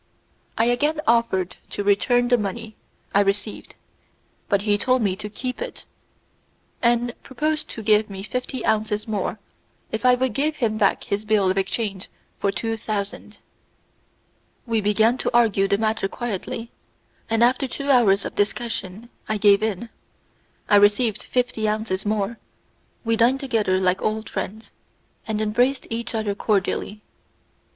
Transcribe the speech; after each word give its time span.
I 0.57 0.65
again 0.65 0.99
offered 1.05 1.57
to 1.69 1.83
return 1.83 2.29
the 2.29 2.37
money 2.39 2.75
I 3.13 3.19
received, 3.21 3.75
but 4.49 4.63
he 4.63 4.75
told 4.75 5.03
me 5.03 5.15
to 5.17 5.29
keep 5.29 5.61
it, 5.61 5.85
and 6.81 7.13
proposed 7.21 7.69
to 7.69 7.83
give 7.83 8.09
me 8.09 8.23
fifty 8.23 8.65
ounces 8.65 9.07
more 9.07 9.37
if 9.91 10.03
I 10.03 10.15
would 10.15 10.33
give 10.33 10.55
him 10.55 10.79
back 10.79 11.03
his 11.03 11.23
bill 11.23 11.51
of 11.51 11.57
exchange 11.59 12.09
for 12.39 12.51
two 12.51 12.77
thousand. 12.77 13.37
We 14.65 14.81
began 14.81 15.19
to 15.19 15.29
argue 15.37 15.67
the 15.67 15.77
matter 15.77 16.07
quietly, 16.07 16.71
and 17.29 17.43
after 17.43 17.67
two 17.67 17.91
hours 17.91 18.25
of 18.25 18.33
discussion 18.33 19.07
I 19.29 19.37
gave 19.37 19.61
in. 19.61 19.89
I 20.67 20.77
received 20.77 21.21
fifty 21.25 21.67
ounces 21.67 22.07
more, 22.07 22.39
we 23.05 23.17
dined 23.17 23.39
together 23.39 23.77
like 23.79 24.01
old 24.01 24.29
friends, 24.31 24.71
and 25.27 25.39
embraced 25.39 25.85
each 25.91 26.15
other 26.15 26.33
cordially. 26.33 27.01